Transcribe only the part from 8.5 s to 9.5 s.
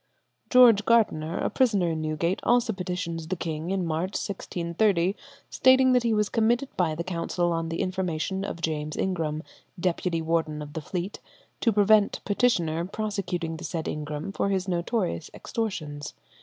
James Ingram,